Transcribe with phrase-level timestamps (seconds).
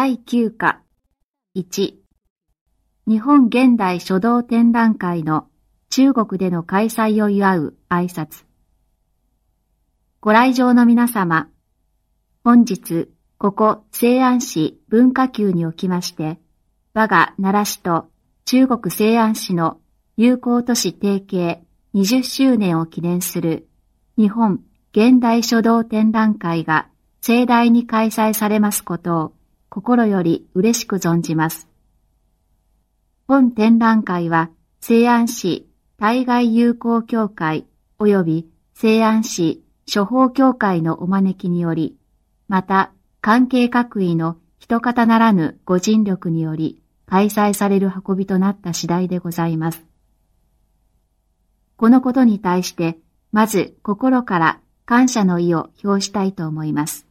[0.00, 0.82] 第9課。
[1.56, 1.94] 1
[3.08, 5.48] 日本現代書道展覧会の
[5.90, 8.44] 中国での開催を祝う挨拶。
[10.20, 11.48] ご来場の皆様、
[12.44, 13.08] 本日、
[13.38, 16.38] ここ西安市文化宮におきまして、
[16.94, 18.08] 我が奈良市と
[18.44, 19.80] 中国西安市の
[20.16, 21.58] 友好都市提携
[21.94, 23.66] 20周年を記念する
[24.16, 24.60] 日本
[24.92, 26.86] 現代書道展覧会が
[27.20, 29.37] 盛大に開催されますことを
[29.68, 31.68] 心より嬉しく存じます。
[33.26, 34.50] 本展覧会は
[34.80, 35.68] 西安市
[35.98, 37.66] 対外友好協会
[37.98, 41.96] 及び西安市処方協会のお招きにより、
[42.46, 49.84] また関係各位の一方ならぬご尽力により開催される運びとなった次第でございます。
[51.76, 52.98] このことに対して、
[53.32, 57.07] まず心から感謝の意を表したいと思います。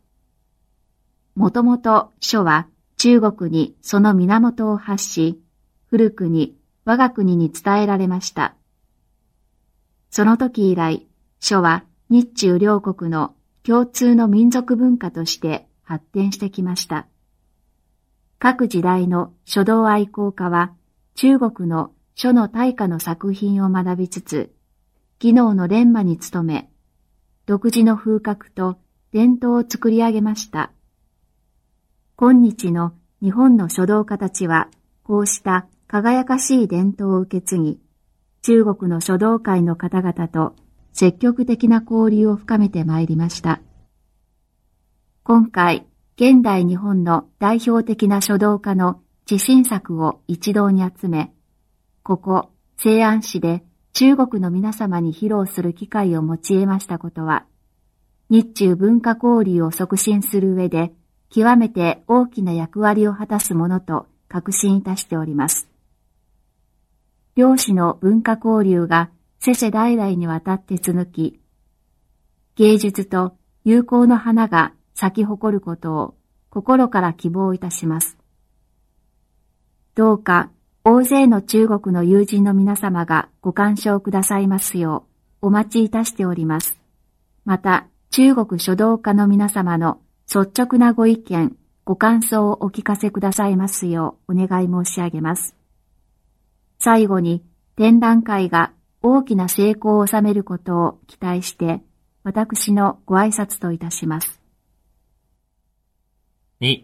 [1.38, 5.40] もともと書は中国にその源を発し、
[5.86, 8.56] 古くに我が国に伝えられました。
[10.10, 11.06] その時以来、
[11.40, 17.06] 書は日中両国の共通の民族文化として発展してきました。
[18.40, 20.74] 各時代の書道愛好家は
[21.14, 24.56] 中国の書の大家の作品を学びつつ、
[25.20, 26.72] 技能の錬磨に努め、
[27.46, 28.80] 独自の風格と
[29.12, 30.72] 伝統を作り上げました。
[32.20, 34.70] 今日の日本の書道家たちは、
[35.04, 37.80] こうした輝かしい伝統を受け継ぎ、
[38.42, 40.56] 中国の書道界の方々と
[40.94, 43.62] 積極的な交流を深めてまいりました。
[45.22, 51.32] 今回、現代日本の代表的な書道家の自信作を一堂に集め、
[52.02, 57.46] ここ、西安市で中国の皆様に披露する機会を持ち得ましたことは、
[58.32, 60.94] 日中文化交流を促進する上で
[61.30, 65.70] 極めて大きな役割を果たすものと確信いたしております。
[67.36, 71.40] 両氏の文化交流が世世代々にわたって続き、
[72.56, 76.16] 芸術と友好の花が咲き誇ることを
[76.50, 78.18] 心から希望いたします。
[79.94, 80.50] どうか
[80.84, 85.06] 大勢の中国の友人の皆様がご干渉くださいますよ
[85.42, 86.80] うお待ちいたしております。
[87.46, 90.00] また、中国書道家の皆様の
[90.30, 91.56] 率直なご意見、
[91.86, 95.56] ご感想をお聞かせくださいますようお願い申し上げます。
[96.80, 97.46] 最後に
[97.78, 101.82] 展覧会が大きな成功を収めることを期待して、
[102.24, 104.42] 私のご挨拶といたします。
[106.60, 106.84] 2.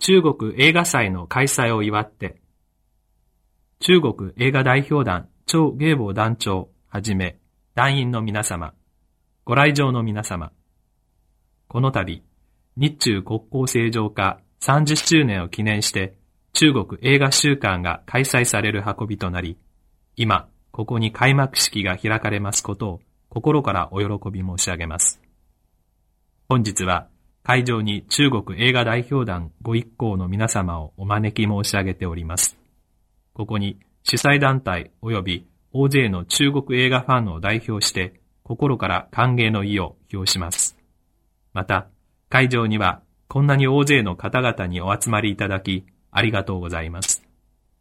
[0.00, 2.42] 中国映画祭の開催を祝って、
[3.80, 7.38] 中国映画代表団張芸坊団長はじめ
[7.74, 8.74] 団員の皆様、
[9.46, 10.52] ご来場の皆様、
[11.68, 12.22] この度、
[12.76, 16.14] 日中国交正常化30周年を記念して
[16.52, 19.56] 中国映画週間が開催される運びとなり、
[20.16, 25.20] 今、ここに開幕式が開かれますことを心からお喜び申し上げます。
[26.48, 27.08] 本日は
[27.42, 32.56] 会場に中国映画代表団ご一行の皆様をお招き申し上げております。
[33.34, 40.76] ここに主催団体及び大勢の中国映画ファンを代表して心から歓迎の意を表します。
[41.52, 41.88] また、
[42.28, 47.24] 会場にはこんなに大勢の方々にお集まりいただき、ありがとうございます。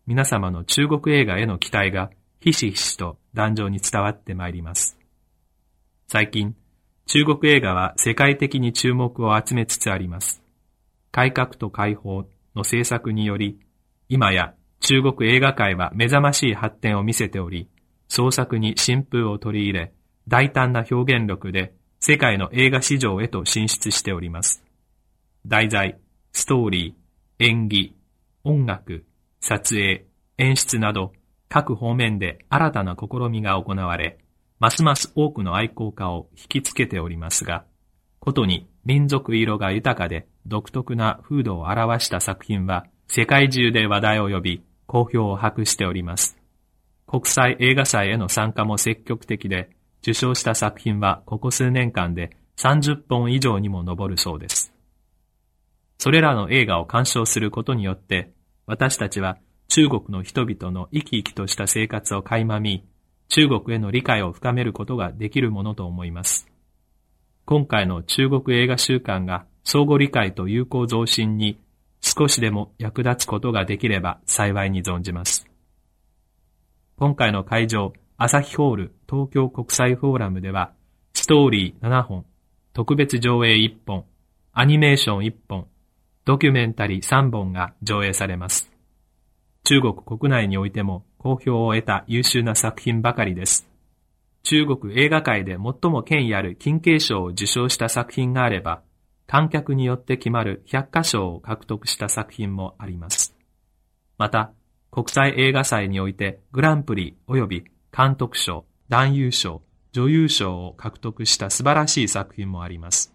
[0.07, 2.09] 皆様の中国映画への期待が
[2.39, 4.97] ひしひしと壇上に伝わってまいります。
[6.07, 6.55] 最近、
[7.05, 10.41] 中国映画は世界的に注目を集めつつあります。
[11.11, 12.23] 改革と解放
[12.55, 13.59] の政策により、
[14.09, 17.69] 今や中国映画界は目覚ましい発展を見せており、
[18.07, 19.93] 創作に新風を取り入れ、
[20.27, 21.73] 大胆な表現力で
[22.05, 24.61] 世界の映画市場へと進出しております。
[25.47, 25.97] 題材、
[26.33, 27.95] ストーリー、演技、
[28.43, 29.05] 音楽、
[29.39, 30.05] 撮影、
[30.37, 31.13] 演出など
[31.47, 34.17] 各方面で新たな試みが行われ、
[34.59, 37.63] ますます多くの愛好家を引きつけておりますが、
[38.19, 46.37] ことに民族色が豊かで独特な風土を表した作品は世界中で話題を呼び、好評を博しております。
[47.07, 49.69] 国際映画祭への参加も積極的で、
[50.03, 54.73] 受賞した作品はここ数年間で30本以上にも上るそうです。
[55.97, 58.33] それらの映画を鑑賞することによって、
[58.65, 59.37] 私たちは
[59.69, 62.85] 中国の人々の生き生きとした生活を垣間見、
[63.29, 66.47] 中国への理解を深めることができるものと思います。
[67.45, 71.57] 今回の中国映画週間が相互理解と友好増進に
[72.01, 75.47] 少しでも役立つことができれば幸いに存じます。
[76.97, 80.73] 今回の会場、朝日ホール東京国際フォーラムでは、
[81.13, 82.25] ストーリー7本、
[82.73, 84.05] 特別上映1本、
[84.53, 85.67] アニメーション1本、
[86.25, 88.71] ドキュメンタリー3本が上映されます。
[89.65, 93.69] 中国国内においても好評を得た優秀な作品ばかりです。
[94.41, 98.81] 中国映画界で最も権威ある金慶賞を受賞した作品があれば、
[99.27, 103.35] 観客によって決まる百花賞を獲得した作品もあります。
[104.17, 104.53] また、
[104.89, 107.63] 国際映画祭においてグランプリ及び
[107.95, 113.13] 監督賞、男優賞、女優賞を獲得した素晴らしい作品もあります。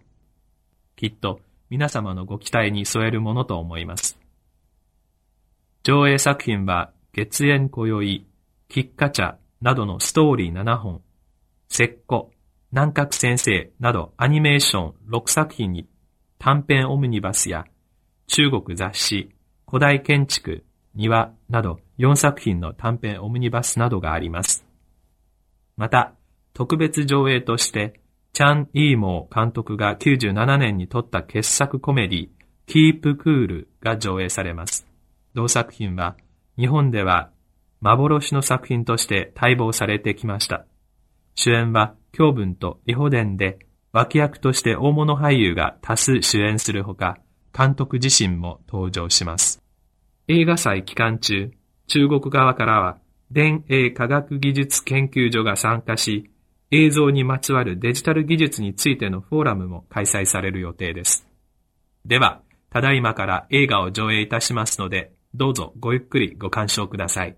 [0.95, 4.17] きっと皆様のご期待に添えるものと思います。
[5.83, 8.25] 上映作品は月縁今宵、
[8.69, 11.01] 喫茶茶などのストーリー7本、
[11.69, 12.29] 石膏、
[12.71, 15.87] 南角先生などアニメーション6作品に
[16.37, 17.65] 短編オムニバスや
[18.27, 19.29] 中国雑誌、
[19.67, 20.63] 古代建築、
[20.95, 24.68] 庭など4作品の短編オムニバスなどがあります。
[25.79, 26.13] また、
[26.53, 28.01] 特別上映として、
[28.33, 32.29] チャン・イーモー監督が97年に撮った傑作コメディ、
[32.67, 34.85] キープクールが上映されます。
[35.33, 36.17] 同作品は、
[36.57, 37.31] 日本では
[37.79, 40.65] 幻の作品として待望されてきました。
[41.33, 43.59] 主演は京文とリホデンで
[43.93, 47.19] 脇役として大物俳優が多数主演するほか、
[47.57, 49.63] 監督自身も登場します。
[50.27, 51.51] 映画祭期間中、
[51.87, 52.97] 中国側からは、
[53.31, 56.29] 電影科学技術研究所が参加し、
[56.71, 61.27] 映像にまつわるデジタル技術についてのフォーラムも開催される予定です。
[62.05, 67.35] では、ただいまから映画を上映いたしますので、どうぞごゆっくりご鑑賞ください。